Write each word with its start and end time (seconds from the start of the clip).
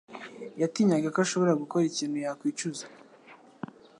yatinyaga 0.61 1.07
ko 1.13 1.19
ashobora 1.25 1.59
gukora 1.61 1.83
ikintu 1.91 2.17
yakwicuza. 2.25 2.83